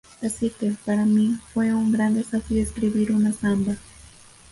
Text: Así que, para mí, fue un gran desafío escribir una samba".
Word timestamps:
Así 0.19 0.49
que, 0.49 0.73
para 0.83 1.05
mí, 1.05 1.37
fue 1.53 1.75
un 1.75 1.91
gran 1.91 2.15
desafío 2.15 2.63
escribir 2.63 3.11
una 3.11 3.31
samba". 3.33 3.75